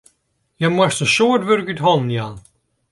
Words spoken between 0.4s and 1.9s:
Hja moast in soad wurk út